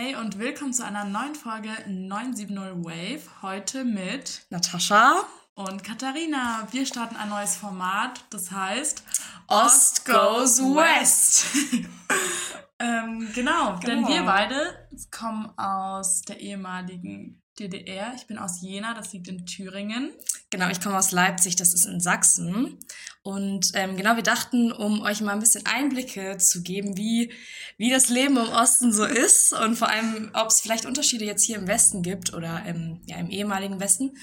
[0.00, 3.42] Hey und willkommen zu einer neuen Folge 970 Wave.
[3.42, 5.24] Heute mit Natascha
[5.54, 6.68] und Katharina.
[6.70, 9.02] Wir starten ein neues Format, das heißt
[9.48, 11.46] Ost goes West.
[12.78, 13.78] ähm, genau, Genau.
[13.80, 18.12] denn wir beide kommen aus der ehemaligen DDR.
[18.16, 20.10] Ich bin aus Jena, das liegt in Thüringen.
[20.50, 22.78] Genau, ich komme aus Leipzig, das ist in Sachsen.
[23.22, 27.32] Und ähm, genau, wir dachten, um euch mal ein bisschen Einblicke zu geben, wie,
[27.76, 31.44] wie das Leben im Osten so ist und vor allem, ob es vielleicht Unterschiede jetzt
[31.44, 34.16] hier im Westen gibt oder im, ja, im ehemaligen Westen,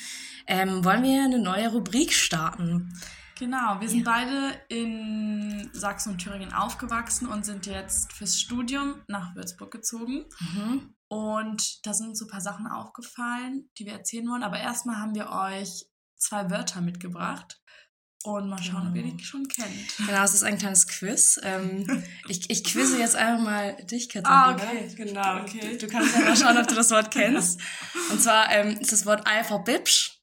[0.48, 2.94] ähm, wollen wir eine neue Rubrik starten.
[3.38, 9.36] Genau, wir sind beide in Sachsen und Thüringen aufgewachsen und sind jetzt fürs Studium nach
[9.36, 10.26] Würzburg gezogen.
[10.40, 10.96] Mhm.
[11.08, 14.44] Und da sind uns so ein paar Sachen aufgefallen, die wir erzählen wollen.
[14.44, 15.86] Aber erstmal haben wir euch
[16.18, 17.60] zwei Wörter mitgebracht.
[18.24, 19.98] Und mal schauen, ob ihr die schon kennt.
[19.98, 21.40] Genau, es ist ein kleines Quiz.
[21.44, 24.48] Ähm, ich, ich quizze jetzt einfach mal dich, Katharina.
[24.48, 24.96] Ah, okay.
[24.96, 25.42] Genau.
[25.42, 25.78] Okay.
[25.78, 27.62] Du kannst ja mal schauen, ob du das Wort kennst.
[28.10, 30.20] Und zwar ähm, ist das Wort Alpha-Bipsch.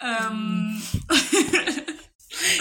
[0.00, 0.82] Ähm,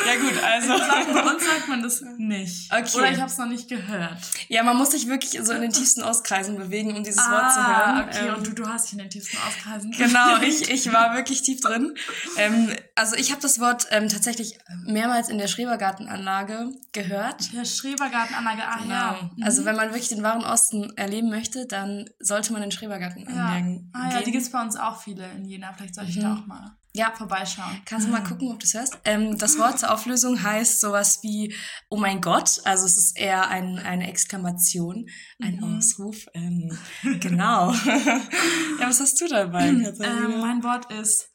[0.06, 0.78] Ja gut, also...
[0.78, 2.72] sagen, bei uns sagt man das nicht.
[2.72, 2.98] Okay.
[2.98, 4.17] Oder ich habe es noch nicht gehört.
[4.48, 7.59] Ja, man muss sich wirklich so in den tiefsten Ostkreisen bewegen, um dieses Wort zu
[7.59, 8.08] Ah, hören.
[8.09, 8.28] okay.
[8.28, 9.92] Ähm, und du, du hast dich in den tiefsten Auskreisen.
[9.98, 11.95] Genau, ich, ich war wirklich tief drin.
[12.38, 17.53] Ähm, also ich habe das Wort ähm, tatsächlich mehrmals in der Schrebergartenanlage gehört.
[17.53, 19.18] Der Schrebergartenanlage, ah ja.
[19.20, 19.45] Genau.
[19.45, 22.78] Also wenn man wirklich den wahren Osten erleben möchte, dann sollte man in ja.
[22.78, 24.34] Schrebergartenanlagen Ah ja, die gehen.
[24.34, 25.73] gibt es bei uns auch viele in Jena.
[25.73, 26.22] Vielleicht sollte ich Mhm.
[26.22, 27.81] da auch mal Ja, vorbeischauen.
[27.86, 28.99] kannst du mal gucken, ob du es hörst.
[29.03, 31.55] Ähm, das Wort zur Auflösung heißt sowas wie
[31.89, 32.61] Oh mein Gott.
[32.66, 35.08] Also es ist eher ein, eine Exklamation,
[35.41, 35.77] ein Mhm.
[35.77, 36.25] Ausruf.
[36.35, 36.77] Ähm,
[37.19, 37.72] genau.
[38.80, 41.30] ja, was hast du dabei, Ähm, mein Wort ist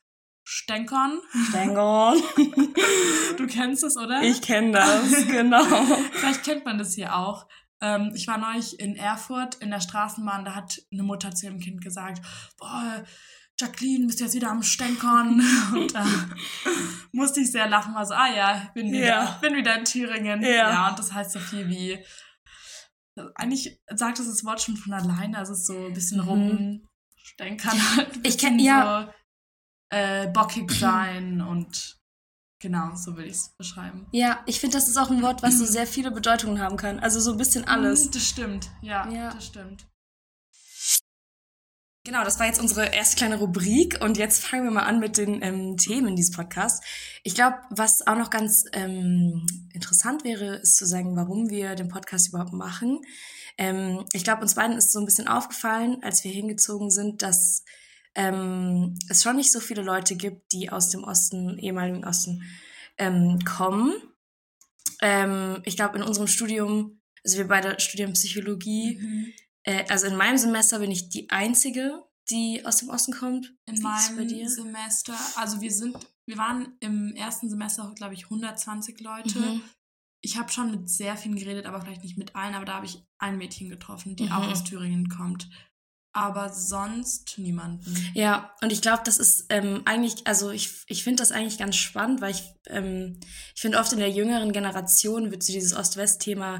[0.45, 1.19] Stänkern.
[1.49, 2.23] Stängel.
[3.37, 4.23] Du kennst es, oder?
[4.23, 5.63] Ich kenne das, genau.
[6.13, 7.47] Vielleicht kennt man das hier auch.
[7.81, 11.61] Ähm, ich war neulich in Erfurt in der Straßenbahn, da hat eine Mutter zu ihrem
[11.61, 12.21] Kind gesagt,
[12.59, 13.05] boah,
[13.61, 15.41] Jacqueline, bist du jetzt wieder am Stänkern?
[15.73, 16.07] Und da
[17.13, 19.39] musste ich sehr lachen, war so, ah ja, bin wieder, Ja.
[19.41, 20.43] bin wieder in Thüringen.
[20.43, 20.89] Ja.
[20.91, 21.99] und das heißt so viel wie,
[23.35, 26.29] eigentlich sagt es das Wort schon von alleine, also so ein bisschen Mhm.
[26.29, 28.09] rumstänkern halt.
[28.25, 29.07] Ich kenn- bisschen ja.
[29.07, 29.13] So,
[29.97, 31.97] äh, bockig sein und
[32.61, 34.07] genau, so will ich es beschreiben.
[34.13, 37.01] Ja, ich finde, das ist auch ein Wort, was so sehr viele Bedeutungen haben kann.
[37.01, 38.07] Also so ein bisschen alles.
[38.07, 39.31] Mm, Das stimmt, ja, Ja.
[39.33, 39.87] das stimmt.
[42.09, 45.19] Genau, das war jetzt unsere erste kleine Rubrik und jetzt fangen wir mal an mit
[45.19, 46.81] den ähm, Themen dieses Podcasts.
[47.23, 51.89] Ich glaube, was auch noch ganz ähm, interessant wäre, ist zu sagen, warum wir den
[51.89, 53.03] Podcast überhaupt machen.
[53.59, 57.63] Ähm, ich glaube, uns beiden ist so ein bisschen aufgefallen, als wir hingezogen sind, dass
[58.15, 62.43] ähm, es schon nicht so viele Leute gibt, die aus dem Osten, ehemaligen Osten,
[62.97, 63.93] ähm, kommen.
[65.03, 69.33] Ähm, ich glaube, in unserem Studium, also wir beide studieren Psychologie, Mhm.
[69.69, 73.55] Äh, also in meinem Semester bin ich die Einzige, die aus dem Osten kommt.
[73.67, 74.49] In meinem?
[74.49, 75.97] Semester, also wir sind,
[76.27, 79.39] wir waren im ersten Semester, glaube ich, 120 Leute.
[79.39, 79.63] Mhm.
[80.21, 82.87] Ich habe schon mit sehr vielen geredet, aber vielleicht nicht mit allen, aber da habe
[82.87, 84.33] ich ein Mädchen getroffen, die Mhm.
[84.33, 85.49] auch aus Thüringen kommt.
[86.13, 87.95] Aber sonst niemanden.
[88.15, 91.77] Ja, und ich glaube, das ist ähm, eigentlich, also ich, ich finde das eigentlich ganz
[91.77, 93.21] spannend, weil ich, ähm,
[93.55, 96.59] ich finde oft in der jüngeren Generation wird so dieses Ost-West-Thema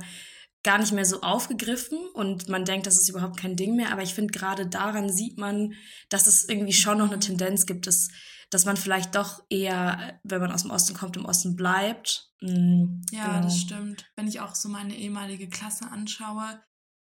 [0.65, 3.93] gar nicht mehr so aufgegriffen und man denkt, das ist überhaupt kein Ding mehr.
[3.93, 5.75] Aber ich finde, gerade daran sieht man,
[6.09, 8.09] dass es irgendwie schon noch eine Tendenz gibt, dass,
[8.51, 12.31] dass man vielleicht doch eher, wenn man aus dem Osten kommt, im Osten bleibt.
[12.41, 13.43] Mm, Ja, genau.
[13.43, 14.05] das stimmt.
[14.17, 16.61] Wenn ich auch so meine ehemalige Klasse anschaue,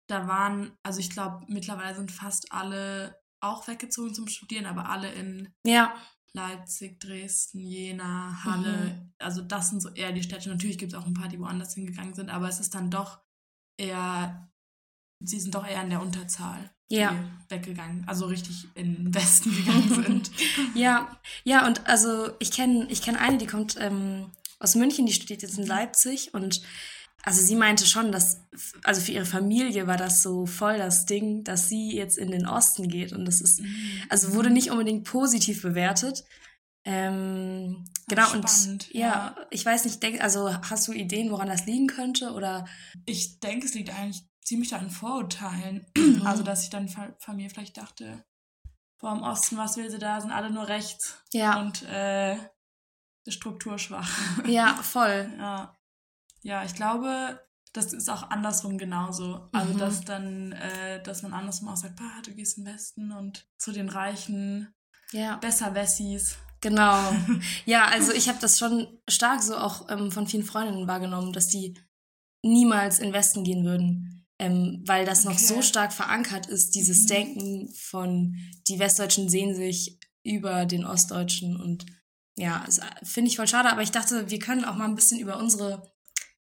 [0.07, 5.11] da waren, also ich glaube, mittlerweile sind fast alle auch weggezogen zum Studieren, aber alle
[5.11, 5.93] in Ja,
[6.33, 9.11] Leipzig, Dresden, Jena, Halle.
[9.17, 10.49] Also das sind so eher die Städte.
[10.49, 13.19] Natürlich gibt es auch ein paar, die woanders hingegangen sind, aber es ist dann doch
[13.77, 14.49] eher,
[15.23, 17.15] sie sind doch eher in der Unterzahl, Ja.
[17.49, 20.31] weggegangen, also richtig in den Westen gegangen sind.
[20.75, 25.13] Ja, ja, und also ich kenne ich kenn eine, die kommt ähm, aus München, die
[25.13, 26.61] studiert jetzt in Leipzig und
[27.23, 28.41] also sie meinte schon, dass,
[28.83, 32.47] also für ihre Familie war das so voll das Ding, dass sie jetzt in den
[32.47, 33.61] Osten geht und das ist,
[34.07, 36.23] also wurde nicht unbedingt positiv bewertet.
[36.89, 39.35] Ähm, genau, und Spannend, ja, ja.
[39.51, 42.65] ich weiß nicht, denk, also hast du Ideen, woran das liegen könnte oder?
[43.05, 45.85] Ich denke, es liegt eigentlich ziemlich an Vorurteilen.
[45.97, 46.21] Mhm.
[46.25, 48.23] Also, dass ich dann Fa- Familie vielleicht dachte,
[48.99, 52.37] boah, im Osten, was will sie da, sind alle nur rechts Ja, und äh,
[53.27, 54.09] strukturschwach.
[54.47, 55.29] ja, voll.
[55.37, 55.73] Ja.
[56.43, 59.49] Ja, ich glaube, das ist auch andersrum genauso.
[59.51, 59.77] Also, Mhm.
[59.77, 63.45] dass dann, äh, dass man andersrum auch sagt, bah, du gehst in den Westen und
[63.57, 64.73] zu den Reichen,
[65.11, 65.35] Ja.
[65.37, 66.37] besser Wessis.
[66.69, 67.13] Genau.
[67.65, 71.47] Ja, also ich habe das schon stark so auch ähm, von vielen Freundinnen wahrgenommen, dass
[71.47, 71.77] die
[72.43, 74.13] niemals in den Westen gehen würden.
[74.39, 75.43] ähm, weil das noch Okay.
[75.45, 77.07] so stark verankert ist, dieses Mhm.
[77.07, 78.35] Denken von
[78.67, 81.87] die Westdeutschen sehen sich über den Ostdeutschen und
[82.37, 85.19] ja, äh, finde ich voll schade, aber ich dachte, wir können auch mal ein bisschen
[85.19, 85.91] über unsere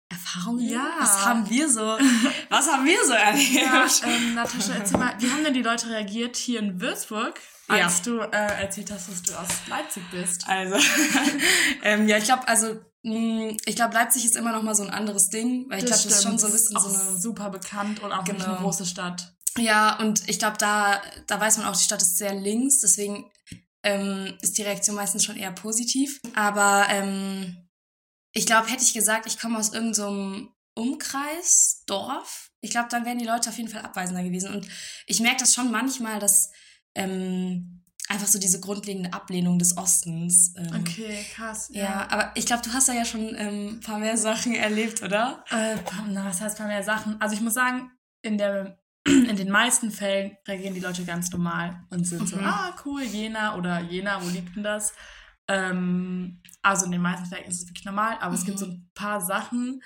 [0.10, 0.68] Erfahrungen.
[0.70, 0.96] Ja.
[1.00, 1.80] Was haben wir so,
[2.50, 3.54] was haben wir so erlebt?
[3.54, 7.86] Ja, ähm, Natascha, erzähl mal, wie haben denn die Leute reagiert hier in Würzburg, Ja.
[7.86, 10.48] als du äh, erzählt hast, dass du aus Leipzig bist?
[10.48, 10.76] Also,
[11.84, 14.90] ähm, ja, ich glaube, also, mh, ich glaube, Leipzig ist immer noch mal so ein
[14.90, 17.20] anderes Ding, weil ich glaube, das ist schon so ein bisschen so eine.
[17.20, 18.46] super bekannt und auch Genau.
[18.46, 19.34] eine große Stadt.
[19.58, 23.30] Ja, und ich glaube, da, da weiß man auch, die Stadt ist sehr links, deswegen
[23.84, 26.20] ähm, ist die Reaktion meistens schon eher positiv.
[26.36, 27.68] Aber ähm,
[28.34, 33.04] ich glaube, hätte ich gesagt, ich komme aus irgendeinem so Umkreis, Dorf, ich glaube, dann
[33.06, 34.54] wären die Leute auf jeden Fall abweisender gewesen.
[34.54, 34.68] Und
[35.06, 36.52] ich merke das schon manchmal, dass
[36.98, 40.54] ähm, einfach so diese grundlegende Ablehnung des Ostens.
[40.58, 41.70] Ähm, Okay, krass.
[41.74, 45.02] Ja, aber ich glaube, du hast da ja schon ähm, ein paar mehr Sachen erlebt,
[45.04, 45.44] oder?
[45.50, 45.76] Äh,
[46.10, 47.20] na, was heißt paar mehr Sachen?
[47.22, 47.92] Also ich muss sagen,
[48.22, 52.44] in der in den meisten Fällen reagieren die Leute ganz normal und sind so, Mhm.
[52.46, 54.94] ah, cool, Jena oder Jena, wo liegt denn das?
[55.48, 58.60] Ähm, also in den meisten Fällen ist es wirklich normal, aber es gibt Mhm.
[58.60, 59.82] so ein paar Sachen.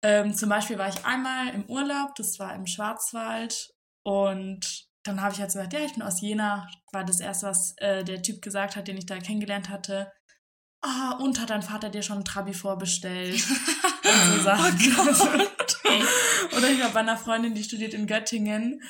[0.00, 5.34] Ähm, zum Beispiel war ich einmal im Urlaub, das war im Schwarzwald und dann habe
[5.34, 8.22] ich halt so gesagt, ja, ich bin aus Jena, war das erste, was äh, der
[8.22, 10.12] Typ gesagt hat, den ich da kennengelernt hatte.
[10.82, 13.34] Ah, und hat dein Vater dir schon ein Trabi vorbestellt?
[14.04, 14.92] und so Sachen.
[16.56, 18.80] Oder ich war bei einer Freundin, die studiert in Göttingen.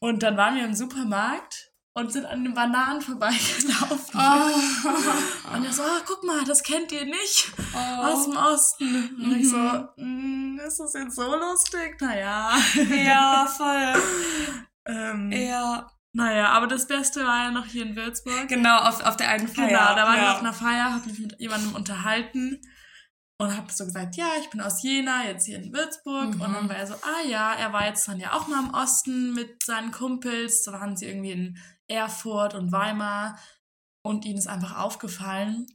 [0.00, 4.14] Und dann waren wir im Supermarkt und sind an den Bananen vorbeigelaufen.
[4.14, 5.50] Oh.
[5.54, 7.52] Und er so, ah, guck mal, das kennt ihr nicht.
[7.74, 8.02] Oh.
[8.02, 9.16] Aus dem Osten.
[9.20, 9.56] Und ich so.
[9.96, 12.00] "Mm, ist das jetzt so lustig?
[12.00, 12.56] Naja.
[13.04, 13.94] Ja, voll.
[14.88, 15.90] Ähm, Ja.
[16.14, 18.48] Naja, aber das Beste war ja noch hier in Würzburg.
[18.48, 19.68] Genau, auf, auf der einen Feier.
[19.68, 20.32] Genau, da wir ja.
[20.32, 22.60] auf einer Feier, habe mich mit jemandem unterhalten
[23.40, 26.34] und habe so gesagt, ja, ich bin aus Jena, jetzt hier in Würzburg.
[26.34, 26.40] Mhm.
[26.40, 28.74] Und dann war er so, ah ja, er war jetzt dann ja auch mal im
[28.74, 30.64] Osten mit seinen Kumpels.
[30.64, 33.38] Da waren sie irgendwie in Erfurt und Weimar.
[34.02, 35.66] Und ihnen ist einfach aufgefallen,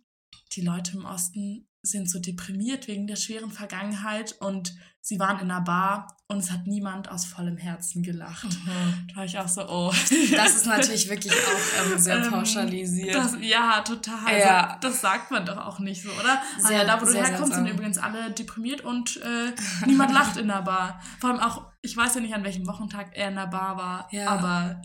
[0.54, 5.51] die Leute im Osten sind so deprimiert wegen der schweren Vergangenheit und sie waren in
[5.51, 8.45] einer Bar und es hat niemand aus vollem Herzen gelacht.
[8.45, 9.07] Mhm.
[9.09, 9.91] Da war ich auch so, oh.
[10.31, 13.13] Das ist natürlich wirklich auch ähm, sehr Ähm, pauschalisiert.
[13.15, 14.39] Das, ja, total.
[14.39, 14.68] Ja.
[14.68, 16.41] Also, das sagt man doch auch nicht so, oder?
[16.57, 19.53] Sehr- ah, ja, da, wo du sehr herkommst, sind übrigens alle deprimiert und äh,
[19.85, 21.01] niemand lacht in der Bar.
[21.19, 24.07] Vor allem auch, ich weiß ja nicht, an welchem Wochentag er in der Bar war,
[24.12, 24.30] Ja.
[24.30, 24.81] aber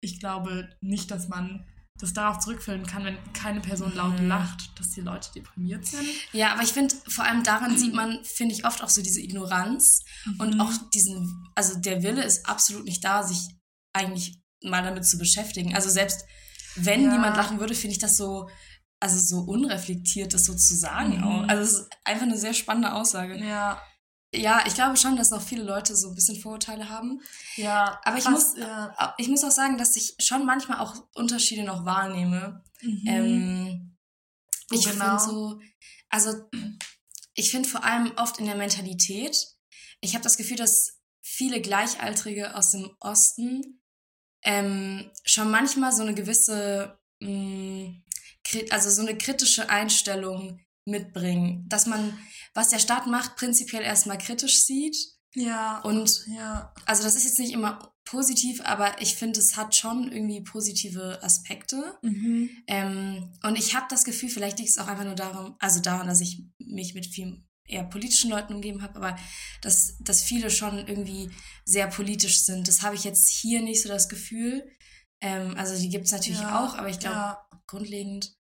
[0.00, 1.66] ich glaube nicht, dass man
[1.98, 4.28] das darauf zurückführen kann, wenn keine Person laut Mhm.
[4.28, 6.06] lacht, dass die Leute deprimiert sind.
[6.32, 9.20] Ja, aber ich finde, vor allem daran sieht man, finde ich, oft auch so diese
[9.20, 10.04] Ignoranz
[10.38, 10.60] und Mhm.
[10.60, 13.48] auch diesen, also der Wille ist absolut nicht da, sich
[13.92, 15.74] eigentlich mal damit zu beschäftigen.
[15.74, 16.24] Also selbst
[16.76, 17.12] wenn Ja.
[17.12, 18.48] niemand lachen würde, finde ich das so,
[19.00, 21.24] also so unreflektiert, das so zu sagen Mhm.
[21.24, 21.48] auch.
[21.48, 23.36] Also es ist einfach eine sehr spannende Aussage.
[23.44, 23.80] Ja,
[24.34, 27.20] Ja, ich glaube schon, dass noch viele Leute so ein bisschen Vorurteile haben.
[27.56, 27.98] ja.
[28.04, 29.14] Aber ich fast, muss, ja.
[29.16, 32.62] ich muss auch sagen, dass ich schon manchmal auch Unterschiede noch wahrnehme.
[32.82, 33.02] Mhm.
[33.06, 33.96] Ähm,
[34.70, 35.18] ich genau?
[35.18, 35.60] finde so,
[36.10, 36.34] also
[37.34, 39.36] ich finde vor allem oft in der Mentalität,
[40.00, 43.80] ich habe das Gefühl, dass viele Gleichaltrige aus dem Osten
[44.42, 47.94] ähm, schon manchmal so eine gewisse, mh,
[48.46, 52.18] kri- also so eine kritische Einstellung mitbringen, dass man,
[52.58, 54.96] was der Staat macht, prinzipiell erstmal kritisch sieht.
[55.34, 56.74] ja, Und ja.
[56.86, 61.22] also das ist jetzt nicht immer positiv, aber ich finde, es hat schon irgendwie positive
[61.22, 61.96] Aspekte.
[62.02, 62.50] Mhm.
[62.66, 66.08] Ähm, und ich habe das Gefühl, vielleicht liegt es auch einfach nur darum, also daran,
[66.08, 69.16] dass ich mich mit vielen eher politischen Leuten umgeben habe, aber
[69.60, 71.30] dass, dass viele schon irgendwie
[71.64, 72.66] sehr politisch sind.
[72.66, 74.68] Das habe ich jetzt hier nicht so das Gefühl.
[75.20, 77.48] Ähm, also die gibt es natürlich Ja, auch, aber ich glaube, ja.
[77.66, 78.37] grundlegend.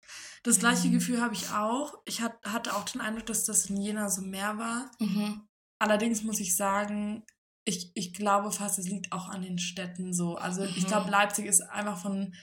[0.45, 0.93] Das gleiche Ähm.
[0.93, 1.95] Gefühl habe ich auch.
[2.05, 4.91] Ich hat, hatte auch den Eindruck, dass das in Jena so mehr war.
[5.01, 5.49] Mhm.
[5.81, 7.25] Allerdings muss ich sagen,
[7.67, 10.37] ich, ich glaube fast, es liegt auch an den Städten so.
[10.37, 10.87] Also ich Mhm.
[10.87, 12.35] glaube, Leipzig ist einfach von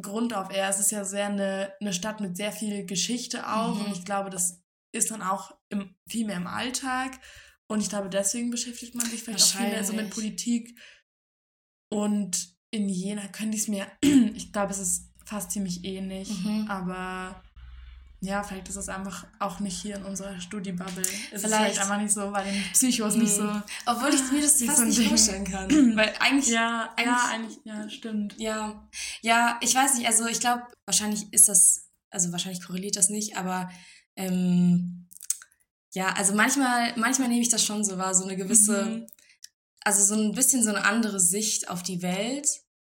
[0.00, 3.74] Grund auf eher, es ist ja sehr eine, eine Stadt mit sehr viel Geschichte auch.
[3.76, 3.86] Mhm.
[3.86, 4.62] Und ich glaube, das
[4.92, 7.18] ist dann auch im, viel mehr im Alltag.
[7.68, 10.10] Und ich glaube, deswegen beschäftigt man sich vielleicht auch viel mehr so mit.
[10.10, 10.78] Politik.
[11.90, 13.86] Und in Jena könnte ich es mir,
[14.34, 16.28] ich glaube, es ist fast ziemlich ähnlich.
[16.44, 16.66] Mhm.
[16.68, 17.42] Aber
[18.20, 21.02] ja, vielleicht ist es einfach auch nicht hier in unserer Studi-Bubble.
[21.02, 21.74] Es ist Vielleicht.
[21.74, 23.42] vielleicht einfach nicht so, bei den Psychos nicht so.
[23.42, 23.62] Mhm.
[23.84, 25.08] Obwohl ich mir das fast so nicht Ding.
[25.08, 25.68] vorstellen kann.
[25.96, 28.34] Weil eigentlich Ja, eigentlich- ja, eigentlich, ja, stimmt.
[28.38, 28.88] Ja,
[29.20, 33.36] ja, ich weiß nicht, also ich glaube, wahrscheinlich ist das, also wahrscheinlich korreliert das nicht,
[33.36, 33.70] aber
[34.16, 35.08] ähm,
[35.92, 39.06] ja, also manchmal, manchmal nehme ich das schon so wahr, so eine gewisse, Mhm.
[39.84, 42.48] also so ein bisschen so eine andere Sicht auf die Welt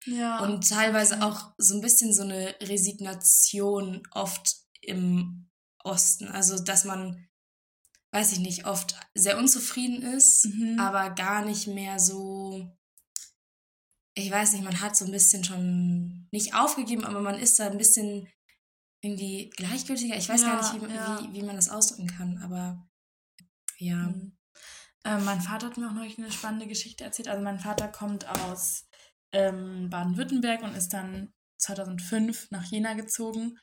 [0.06, 0.40] Ja.
[0.40, 5.50] und teilweise auch so ein bisschen so eine Resignation oft im
[5.84, 7.28] Osten, also dass man
[8.14, 10.78] weiß ich nicht, oft sehr unzufrieden ist, Mhm.
[10.80, 12.78] aber gar nicht mehr so,
[14.16, 17.68] ich weiß nicht, man hat so ein bisschen schon nicht aufgegeben, aber man ist da
[17.68, 18.28] ein bisschen
[19.02, 20.18] irgendwie gleichgültiger.
[20.18, 21.22] Ich weiß Ja, gar nicht, wie, ja.
[21.24, 22.86] wie, wie man das ausdrücken kann, aber
[23.78, 23.96] ja.
[23.96, 24.38] Mhm.
[25.06, 27.30] Äh, mein Vater hat mir auch neulich eine spannende Geschichte erzählt.
[27.30, 28.90] Also mein Vater kommt aus
[29.34, 33.58] ähm, Baden-Württemberg und ist dann 2005 nach Jena gezogen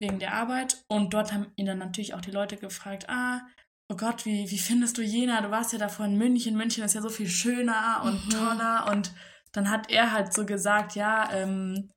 [0.00, 0.84] wegen der Arbeit.
[0.88, 3.42] Und dort haben ihn dann natürlich auch die Leute gefragt, ah,
[3.88, 5.40] oh Gott, wie, wie findest du Jena?
[5.40, 6.56] Du warst ja davor in München.
[6.56, 8.30] München ist ja so viel schöner und Mhm.
[8.30, 8.86] toller.
[8.90, 9.12] Und
[9.52, 11.90] dann hat er halt so gesagt, ja, ähm,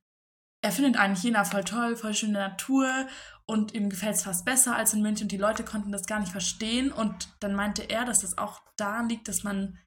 [0.61, 3.07] er findet eigentlich Jena voll toll, voll schöne Natur
[3.45, 6.19] und ihm gefällt es fast besser als in München und die Leute konnten das gar
[6.19, 9.79] nicht verstehen und dann meinte er, dass das auch daran liegt, dass man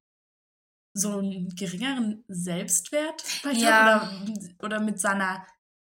[0.93, 4.01] so einen geringeren Selbstwert vielleicht Ja.
[4.03, 5.47] hat oder, oder mit seiner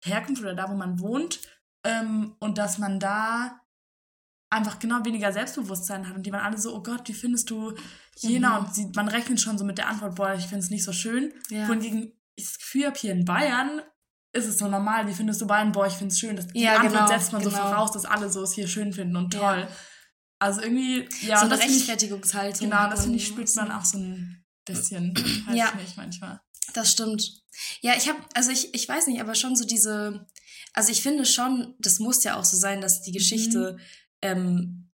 [0.05, 1.40] Herkunft oder da, wo man wohnt
[1.85, 3.61] ähm, und dass man da
[4.50, 7.75] einfach genau weniger Selbstbewusstsein hat und die waren alle so, oh Gott, wie findest du
[8.17, 8.59] Jena?
[8.61, 8.64] Mhm.
[8.67, 10.93] Und sie, man rechnet schon so mit der Antwort, boah, ich finde es nicht so
[10.93, 11.33] schön.
[11.50, 11.69] Ja.
[11.69, 13.83] Wohingegen ich das Gefühl habe, hier in Bayern
[14.33, 15.73] ist es so normal, wie findest du Bayern?
[15.73, 16.37] Boah, ich finde es schön.
[16.37, 17.62] Das, die Ja, Antwort genau, setzt man so genau.
[17.69, 19.40] voraus, dass alle so es hier schön finden und Ja.
[19.40, 19.69] toll.
[20.40, 22.71] Also irgendwie, ja, so und eine ich, Rechtfertigungshaltung.
[22.71, 24.38] genau, das finde ich, spürt man auch so ein
[24.68, 25.72] bisschen, weiß Ja.
[25.75, 26.40] ich nicht, manchmal.
[26.75, 27.42] Das stimmt.
[27.80, 30.26] Ja, ich habe, also ich, ich weiß nicht, aber schon so diese,
[30.72, 33.78] also ich finde schon, das muss ja auch so sein, dass die Geschichte,
[34.22, 34.90] ähm,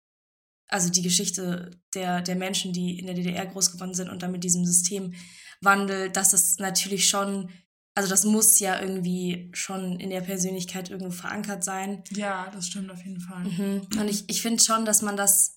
[0.68, 4.32] also die Geschichte der, der Menschen, die in der DDR groß geworden sind und dann
[4.32, 7.50] mit diesem Systemwandel, dass das natürlich schon,
[7.94, 12.02] also das muss ja irgendwie schon in der Persönlichkeit irgendwo verankert sein.
[12.10, 13.44] Ja, das stimmt auf jeden Fall.
[13.44, 13.82] Mhm.
[13.98, 15.53] Und ich, ich finde schon, dass man das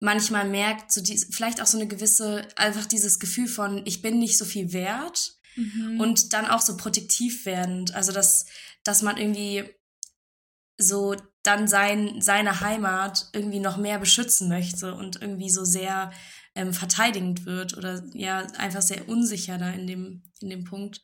[0.00, 4.18] manchmal merkt, so die, vielleicht auch so eine gewisse, einfach dieses Gefühl von, ich bin
[4.18, 6.00] nicht so viel wert Mhm.
[6.00, 7.92] und dann auch so protektiv werdend.
[7.94, 8.46] Also, dass,
[8.84, 9.68] dass man irgendwie
[10.78, 16.12] so dann sein, seine Heimat irgendwie noch mehr beschützen möchte und irgendwie so sehr
[16.54, 21.02] ähm, verteidigend wird oder ja, einfach sehr unsicher da in dem, in dem Punkt.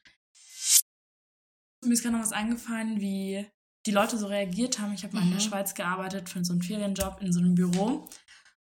[1.85, 3.47] Mir ist gerade noch was eingefallen, wie
[3.85, 4.93] die Leute so reagiert haben.
[4.95, 5.45] Ich habe mal in der Mhm.
[5.45, 8.09] Schweiz gearbeitet für so einen Ferienjob in so einem Büro.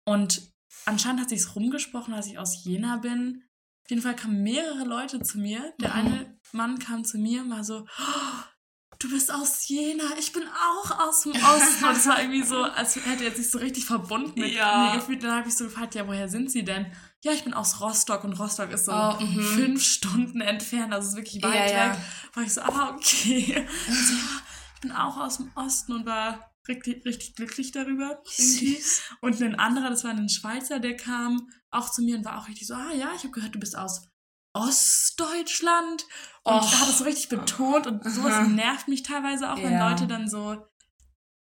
[0.05, 0.43] Und
[0.87, 3.43] anscheinend hat sich's rumgesprochen, dass ich aus Jena bin.
[3.85, 5.75] Auf jeden Fall kamen mehrere Leute zu mir.
[5.81, 5.97] Der Mhm.
[5.97, 10.43] eine Mann kam zu mir und war so, "Oh, du bist aus Jena, ich bin
[10.47, 11.85] auch aus dem Osten.
[11.85, 14.91] Und es war irgendwie so, als hätte er sich so richtig verbunden mit Ja.
[14.93, 15.23] mir gefühlt.
[15.25, 16.87] Dann habe ich so gefragt, ja, woher sind sie denn?
[17.23, 19.43] Ja, ich bin aus Rostock und Rostock ist so Oh, mhm.
[19.43, 21.99] fünf Stunden entfernt, also es ist wirklich weit Ja, weg.
[21.99, 22.03] ja.
[22.35, 23.67] War ich so, ah, okay.
[23.89, 24.41] so, ja,
[24.75, 28.23] ich bin auch aus dem Osten und war richtig, richtig glücklich darüber.
[28.39, 28.75] Irgendwie.
[28.77, 29.03] Süß.
[29.21, 32.49] Und ein anderer, das war ein Schweizer, der kam auch zu mir und war auch
[32.49, 34.07] richtig so, ah ja, ich habe gehört, du bist aus
[34.55, 36.03] Ostdeutschland.
[36.43, 36.73] Und Oh.
[36.81, 38.45] hat es so richtig betont und sowas Aha.
[38.49, 39.91] nervt mich teilweise auch, wenn Ja.
[39.91, 40.57] Leute dann so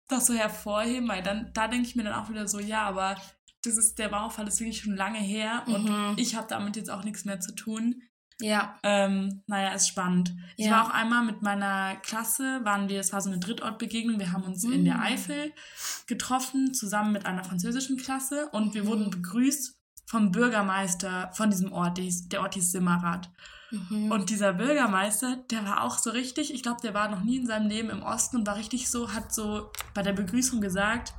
[0.09, 3.15] das so hervorheben, weil dann, da denke ich mir dann auch wieder so, ja, aber
[3.63, 6.15] das ist, der Mauerfall ist wirklich schon lange her und Mhm.
[6.17, 8.03] ich habe damit jetzt auch nichts mehr zu tun.
[8.39, 8.77] Ja.
[8.83, 10.33] Ähm, naja, ist spannend.
[10.57, 10.71] Ich Ja.
[10.71, 14.43] war auch einmal mit meiner Klasse, waren wir, es war so eine Drittortbegegnung, wir haben
[14.43, 15.01] uns in der Mhm.
[15.03, 15.51] Eifel
[16.07, 18.87] getroffen, zusammen mit einer französischen Klasse und wir Mhm.
[18.87, 19.75] wurden begrüßt
[20.05, 23.29] vom Bürgermeister von diesem Ort, der Ort hieß Simmerath.
[23.71, 24.11] Mhm.
[24.11, 27.47] Und dieser Bürgermeister, der war auch so richtig, ich glaube, der war noch nie in
[27.47, 31.13] seinem Leben im Osten und war richtig so, hat so bei der Begrüßung gesagt,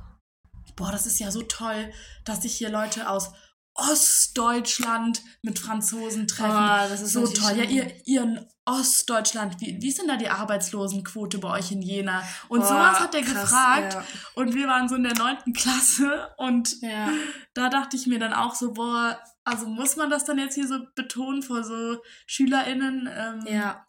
[0.75, 1.91] boah, das ist ja so toll,
[2.23, 3.31] dass sich hier Leute aus
[3.75, 6.51] Ostdeutschland mit Franzosen treffen.
[6.55, 7.57] Oh, das ist so toll.
[7.57, 11.71] Ja, schon- ihr, ihr in Ostdeutschland, wie, wie ist denn da die Arbeitslosenquote bei euch
[11.71, 12.23] in Jena?
[12.47, 13.93] Und Boah, sowas hat er krass, gefragt.
[13.93, 14.03] Ja.
[14.35, 17.09] Und wir waren so in der neunten Klasse und ja.
[17.53, 20.67] da dachte ich mir dann auch so, boah, also muss man das dann jetzt hier
[20.67, 23.07] so betonen vor so SchülerInnen?
[23.13, 23.85] Ähm, ja.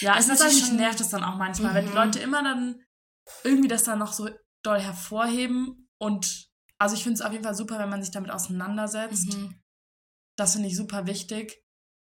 [0.00, 1.96] ja, Das es ist ist schon- nervt es dann auch manchmal, wenn die Mhm.
[1.96, 2.80] Leute immer dann
[3.44, 4.28] irgendwie das dann noch so
[4.62, 6.47] doll hervorheben und
[6.78, 9.34] also ich finde es auf jeden Fall super, wenn man sich damit auseinandersetzt.
[9.36, 9.60] Mhm.
[10.36, 11.62] Das finde ich super wichtig.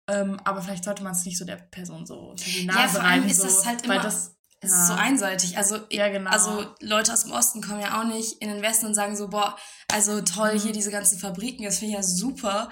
[0.10, 2.96] Ähm, aber vielleicht sollte man es nicht so der Person so unter die Ja, Nase
[2.96, 3.30] vor allem reiben.
[3.32, 5.58] ist so, das halt weil immer- das, ja, ist so einseitig.
[5.58, 6.30] Also, Ja, genau.
[6.32, 9.28] also Leute aus dem Osten kommen ja auch nicht in den Westen und sagen so,
[9.30, 9.58] boah,
[9.92, 10.60] also toll, Mhm.
[10.60, 12.70] hier diese ganzen Fabriken, das finde ich ja super.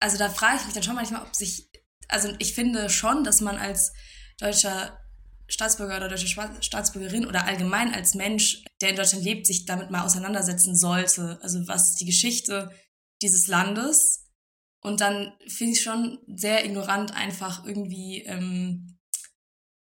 [0.00, 1.68] Also da frage ich mich dann schon manchmal, ob sich,
[2.08, 3.92] also ich finde schon, dass man als
[4.38, 4.96] deutscher
[5.48, 10.04] Staatsbürger oder deutsche Staatsbürgerin oder allgemein als Mensch, der in Deutschland lebt, sich damit mal
[10.04, 11.38] auseinandersetzen sollte.
[11.42, 12.70] Also was ist die Geschichte
[13.22, 14.26] dieses Landes?
[14.80, 18.98] Und dann finde ich schon sehr ignorant einfach irgendwie ähm,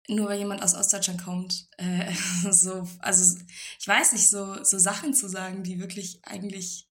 [0.09, 2.13] nur weil jemand aus Ostdeutschland kommt, äh,
[2.49, 3.39] so, also
[3.79, 6.87] ich weiß nicht, so, so Sachen zu sagen, die wirklich eigentlich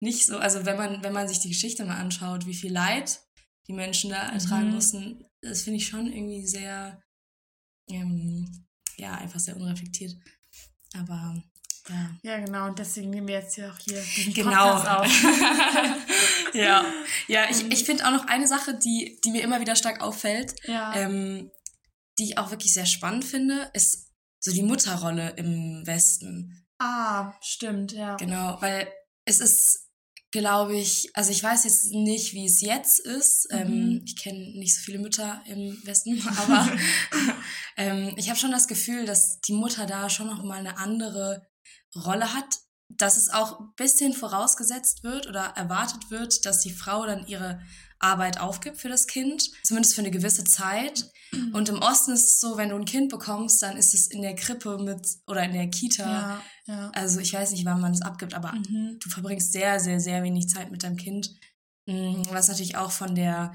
[0.00, 3.20] nicht so, also wenn man, wenn man sich die Geschichte mal anschaut, wie viel Leid
[3.66, 4.74] die Menschen da ertragen Mhm.
[4.74, 7.02] mussten, das finde ich schon irgendwie sehr,
[7.88, 8.66] ähm,
[8.96, 10.14] ja, einfach sehr unreflektiert.
[10.98, 11.42] Aber
[11.88, 12.10] Ja.
[12.22, 12.66] Ja, genau.
[12.66, 14.74] Und deswegen nehmen wir jetzt hier auch hier diesen Genau.
[14.74, 16.54] Podcast auf.
[16.54, 16.84] ja,
[17.28, 20.54] ja, ich, ich finde auch noch eine Sache, die, die mir immer wieder stark auffällt,
[20.64, 20.94] ja.
[20.94, 21.50] ähm,
[22.18, 26.66] die ich auch wirklich sehr spannend finde, ist so die Mutterrolle im Westen.
[26.78, 28.16] ah, stimmt, ja.
[28.16, 28.88] Genau, weil
[29.24, 29.87] es ist,
[30.30, 33.48] glaube ich, also ich weiß jetzt nicht, wie es jetzt ist.
[33.50, 33.58] Mhm.
[33.58, 36.68] Ähm, ich kenne nicht so viele Mütter im Westen, aber
[37.76, 41.46] ähm, ich habe schon das Gefühl, dass die Mutter da schon noch mal eine andere
[41.94, 42.58] Rolle hat,
[42.88, 47.60] dass es auch ein bisschen vorausgesetzt wird oder erwartet wird, dass die Frau dann ihre
[48.00, 51.10] Arbeit aufgibt für das Kind, zumindest für eine gewisse Zeit.
[51.52, 54.22] Und im Osten ist es so, wenn du ein Kind bekommst, dann ist es in
[54.22, 56.40] der Krippe mit oder in der Kita.
[56.66, 56.90] Ja, ja.
[56.94, 58.98] Also ich weiß nicht, wann man es abgibt, aber Mhm.
[59.00, 61.34] du verbringst sehr, sehr, sehr wenig Zeit mit deinem Kind.
[61.86, 63.52] Mm, Was natürlich auch von der,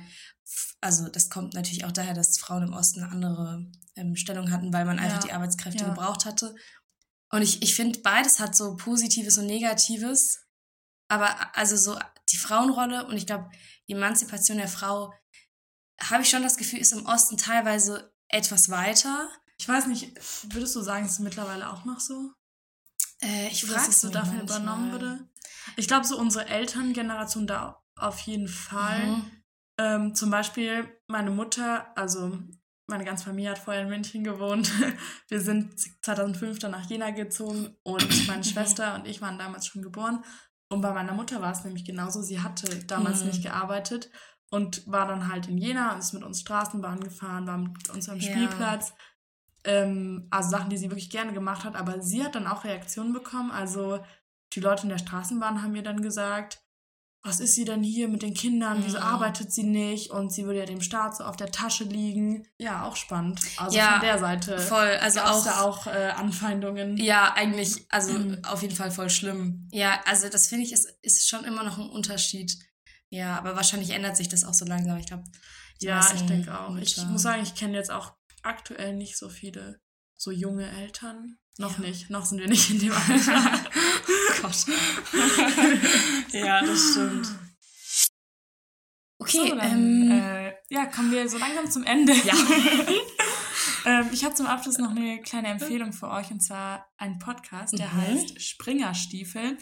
[0.82, 4.74] also das kommt natürlich auch daher, dass Frauen im Osten eine andere ähm, Stellung hatten,
[4.74, 6.54] weil man einfach Ja, die Arbeitskräfte gebraucht hatte.
[7.34, 10.46] Und ich, ich finde, beides hat so Positives und Negatives.
[11.08, 12.00] Aber also so
[12.32, 13.50] die Frauenrolle und ich glaube,
[13.88, 15.12] die Emanzipation der Frau,
[16.00, 19.30] habe ich schon das Gefühl, ist im Osten teilweise etwas weiter.
[19.58, 20.14] Ich weiß nicht,
[20.54, 22.32] würdest du sagen, ist es mittlerweile auch noch so?
[23.20, 25.28] Äh, ich frage es so dafür übernommen wurde?
[25.76, 29.08] Ich glaube, so unsere Elterngeneration da auf jeden Fall.
[29.08, 29.32] Mhm.
[29.80, 32.38] Ähm, zum Beispiel meine Mutter, also
[32.88, 34.72] meine ganze Familie hat vorher in München gewohnt.
[35.30, 39.82] Wir sind 2005 dann nach Jena gezogen und meine Schwester und ich waren damals schon
[39.82, 40.24] geboren.
[40.70, 42.22] Und bei meiner Mutter war es nämlich genauso.
[42.22, 43.28] Sie hatte damals Mhm.
[43.28, 44.10] nicht gearbeitet
[44.50, 48.10] und war dann halt in Jena und ist mit uns Straßenbahn gefahren, war mit uns
[48.10, 48.32] am Ja.
[48.32, 48.94] Spielplatz.
[49.66, 51.76] Ähm, also Sachen, die sie wirklich gerne gemacht hat.
[51.76, 53.52] Aber sie hat dann auch Reaktionen bekommen.
[53.52, 54.04] Also
[54.54, 56.63] die Leute in der Straßenbahn haben mir dann gesagt,
[57.26, 58.84] was ist sie denn hier mit den Kindern?
[58.86, 59.04] Wieso Mhm.
[59.06, 60.12] arbeitet sie nicht?
[60.12, 62.46] Und sie würde ja dem Staat so auf der Tasche liegen.
[62.60, 63.40] Ja, auch spannend.
[63.58, 66.98] Also Ja, von der Seite Voll, also auch, da auch äh, Anfeindungen.
[66.98, 68.44] Ja, eigentlich, also Mhm.
[68.44, 69.68] auf jeden Fall voll schlimm.
[69.72, 72.58] Ja, also das finde ich, ist, ist schon immer noch ein Unterschied.
[73.10, 74.98] Ja, aber wahrscheinlich ändert sich das auch so langsam.
[74.98, 75.24] Ich glaube,
[75.80, 76.76] Ja, ich denke auch.
[76.78, 79.80] Ich muss sagen, ich kenne jetzt auch aktuell nicht so viele
[80.18, 81.38] so junge Eltern.
[81.58, 81.86] Noch Ja.
[81.86, 82.10] nicht.
[82.10, 83.60] Noch sind wir nicht in dem Alter.
[84.44, 84.66] Gott.
[86.34, 87.28] ja, das stimmt.
[89.20, 92.14] Okay, so, dann, ähm, äh, ja, kommen wir so langsam zum Ende.
[92.14, 92.34] Ja.
[93.86, 97.78] ähm, ich habe zum Abschluss noch eine kleine Empfehlung für euch und zwar einen Podcast,
[97.80, 97.98] der Mhm.
[98.02, 99.58] heißt Springerstiefel.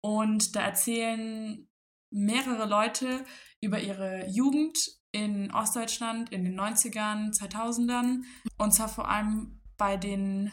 [0.00, 1.68] Und da erzählen
[2.10, 3.24] mehrere Leute
[3.60, 4.78] über ihre Jugend
[5.12, 8.22] in Ostdeutschland in den 90ern, 2000ern
[8.56, 10.52] und zwar vor allem bei den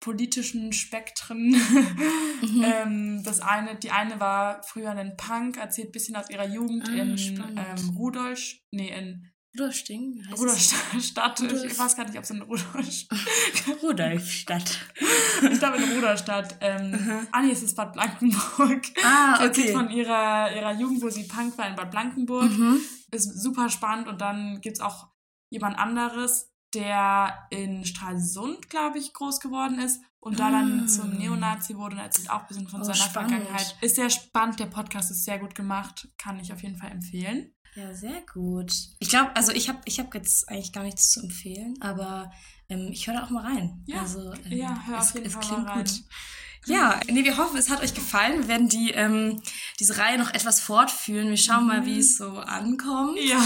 [0.00, 1.50] politischen Spektren.
[2.42, 2.64] Mhm.
[2.64, 6.88] ähm, das eine, die eine war früher ein Punk, erzählt ein bisschen aus ihrer Jugend
[6.88, 7.16] Ah, in
[7.56, 10.22] ähm, Rudolf, nee, in Rudolf Sting?
[10.28, 10.40] heißt es?
[10.40, 11.40] Rudolstadt.
[11.40, 11.78] Ich Rudolf.
[11.78, 13.04] weiß gar nicht, ob es in Rudolf.
[13.82, 14.78] Rudolfstadt.
[15.50, 16.56] ich glaube in Rudolstadt.
[16.60, 17.26] Ähm, Mhm.
[17.32, 18.82] ah nee, es ist Bad Blankenburg.
[19.02, 19.72] Ah, okay.
[19.72, 22.50] von ihrer, ihrer Jugend, wo sie Punk war in Bad Blankenburg.
[22.50, 22.80] Mhm.
[23.12, 24.08] Ist super spannend.
[24.08, 25.08] Und dann gibt es auch
[25.50, 30.50] jemand anderes, der in Stralsund, glaube ich, groß geworden ist und da Ah.
[30.52, 33.32] dann zum Neonazi wurde und erzählt auch ein bisschen von Oh, seiner spannend.
[33.32, 33.76] Vergangenheit.
[33.80, 34.60] Ist sehr spannend.
[34.60, 36.08] Der Podcast ist sehr gut gemacht.
[36.18, 37.52] Kann ich auf jeden Fall empfehlen.
[37.74, 38.72] Ja, sehr gut.
[39.00, 42.30] Ich glaube, also ich habe ich hab jetzt eigentlich gar nichts zu empfehlen, aber
[42.68, 43.82] ähm, ich höre da auch mal rein.
[43.86, 45.84] Ja, also, ähm, ja, hör es, auf jeden es Fall klingt mal rein.
[45.84, 46.02] gut.
[46.68, 48.40] Ja, nee, wir hoffen, es hat euch gefallen.
[48.40, 49.40] Wir werden die, ähm,
[49.78, 51.28] diese Reihe noch etwas fortführen.
[51.28, 53.18] Wir schauen mal, wie es so ankommt.
[53.22, 53.38] Ja.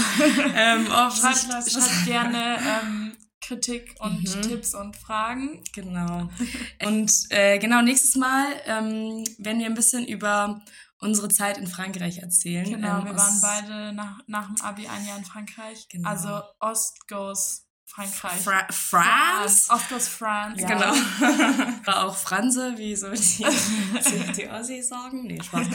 [0.55, 3.10] Ähm, ob Schreibt, schreibt gerne ähm,
[3.51, 4.41] Kritik und Mhm.
[4.43, 5.61] Tipps und Fragen.
[5.73, 6.29] Genau.
[6.85, 10.61] Und äh, genau, nächstes Mal ähm, werden wir ein bisschen über
[10.99, 12.63] unsere Zeit in Frankreich erzählen.
[12.63, 15.87] Genau, ähm, wir waren beide nach, nach dem Abi ein Jahr in Frankreich.
[15.89, 16.07] Genau.
[16.09, 18.39] Also Ost goes Frankreich.
[18.41, 19.69] Fra France.
[19.69, 20.65] Ost goes France.
[20.65, 20.93] Genau.
[21.85, 25.23] War auch Franse, wie so die, die, die Ossis sagen.
[25.27, 25.67] Nee, Spaß.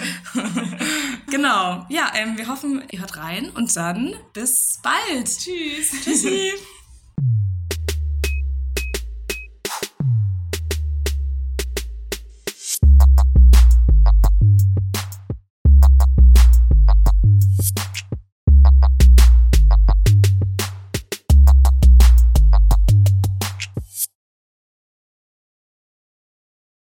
[1.31, 1.85] genau.
[1.91, 5.27] Ja, ähm, wir hoffen, ihr hört rein und dann bis bald.
[5.27, 5.91] Tschüss.
[6.03, 6.53] Tschüssi.